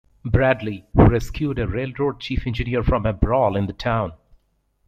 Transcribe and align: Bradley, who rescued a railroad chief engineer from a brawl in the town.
Bradley, 0.25 0.83
who 0.95 1.05
rescued 1.05 1.59
a 1.59 1.67
railroad 1.67 2.19
chief 2.21 2.47
engineer 2.47 2.81
from 2.81 3.05
a 3.05 3.13
brawl 3.13 3.55
in 3.55 3.67
the 3.67 3.73
town. 3.73 4.13